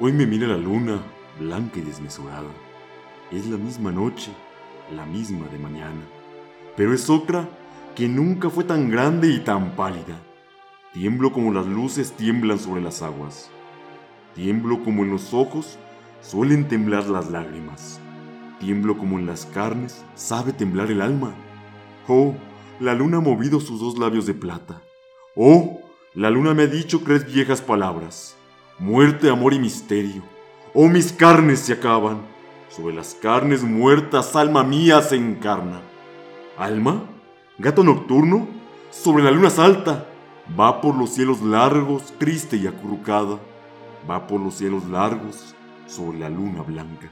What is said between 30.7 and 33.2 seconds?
Oh, mis carnes se acaban. Sobre las